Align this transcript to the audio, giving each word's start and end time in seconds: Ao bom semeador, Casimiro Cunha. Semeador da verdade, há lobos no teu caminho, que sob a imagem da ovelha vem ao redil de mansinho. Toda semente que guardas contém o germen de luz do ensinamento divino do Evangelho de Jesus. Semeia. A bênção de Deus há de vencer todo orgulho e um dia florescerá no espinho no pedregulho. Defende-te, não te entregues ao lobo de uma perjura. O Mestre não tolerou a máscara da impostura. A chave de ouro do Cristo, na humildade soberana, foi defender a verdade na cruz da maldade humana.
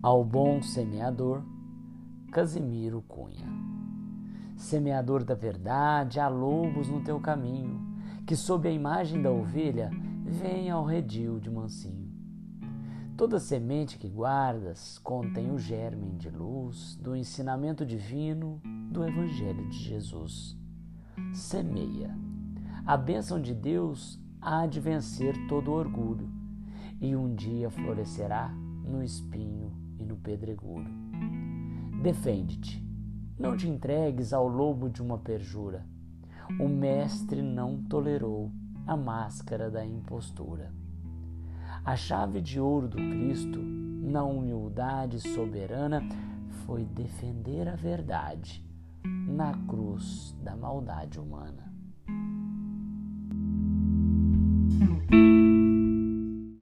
Ao 0.00 0.24
bom 0.24 0.62
semeador, 0.62 1.42
Casimiro 2.30 3.02
Cunha. 3.02 3.48
Semeador 4.56 5.24
da 5.24 5.34
verdade, 5.34 6.20
há 6.20 6.28
lobos 6.28 6.88
no 6.88 7.02
teu 7.02 7.18
caminho, 7.18 7.80
que 8.24 8.36
sob 8.36 8.68
a 8.68 8.70
imagem 8.70 9.20
da 9.20 9.32
ovelha 9.32 9.90
vem 10.24 10.70
ao 10.70 10.84
redil 10.84 11.40
de 11.40 11.50
mansinho. 11.50 12.12
Toda 13.16 13.40
semente 13.40 13.98
que 13.98 14.08
guardas 14.08 14.98
contém 14.98 15.50
o 15.50 15.58
germen 15.58 16.16
de 16.16 16.30
luz 16.30 16.94
do 17.02 17.16
ensinamento 17.16 17.84
divino 17.84 18.60
do 18.92 19.04
Evangelho 19.04 19.68
de 19.68 19.78
Jesus. 19.78 20.56
Semeia. 21.34 22.16
A 22.86 22.96
bênção 22.96 23.42
de 23.42 23.52
Deus 23.52 24.16
há 24.40 24.64
de 24.64 24.78
vencer 24.78 25.34
todo 25.48 25.72
orgulho 25.72 26.30
e 27.00 27.16
um 27.16 27.34
dia 27.34 27.68
florescerá 27.68 28.48
no 28.84 29.02
espinho 29.02 29.67
no 30.08 30.16
pedregulho. 30.16 30.90
Defende-te, 32.02 32.84
não 33.38 33.56
te 33.56 33.68
entregues 33.68 34.32
ao 34.32 34.48
lobo 34.48 34.88
de 34.88 35.02
uma 35.02 35.18
perjura. 35.18 35.84
O 36.58 36.66
Mestre 36.66 37.42
não 37.42 37.82
tolerou 37.82 38.50
a 38.86 38.96
máscara 38.96 39.70
da 39.70 39.84
impostura. 39.84 40.72
A 41.84 41.94
chave 41.94 42.40
de 42.40 42.58
ouro 42.58 42.88
do 42.88 42.96
Cristo, 42.96 43.60
na 43.60 44.24
humildade 44.24 45.20
soberana, 45.20 46.02
foi 46.64 46.84
defender 46.84 47.68
a 47.68 47.76
verdade 47.76 48.64
na 49.04 49.52
cruz 49.66 50.34
da 50.42 50.56
maldade 50.56 51.20
humana. 51.20 51.68